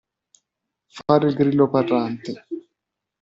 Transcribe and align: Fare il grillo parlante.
Fare 0.87 1.27
il 1.27 1.35
grillo 1.35 1.69
parlante. 1.69 2.47